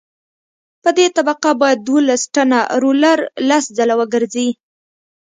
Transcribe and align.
په 0.83 0.89
دې 0.97 1.07
طبقه 1.17 1.51
باید 1.61 1.79
دولس 1.89 2.21
ټنه 2.35 2.59
رولر 2.83 3.19
لس 3.49 3.65
ځله 3.77 3.95
وګرځي 3.99 4.47